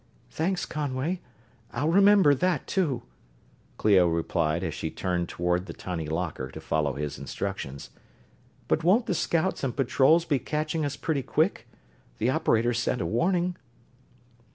[0.31, 1.21] "Thanks, Conway
[1.71, 3.03] I'll remember that, too,"
[3.77, 7.91] Clio replied, as she turned toward the tiny locker to follow his instructions.
[8.67, 11.67] "But won't the scouts and patrols be catching us pretty quick?
[12.17, 13.57] The operator sent a warning."